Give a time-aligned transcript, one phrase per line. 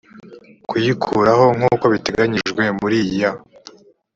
[0.69, 3.31] kuyikuraho nk uko biteganyijwe muri aya